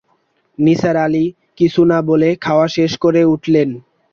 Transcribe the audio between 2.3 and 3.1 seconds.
খাওয়া শেষে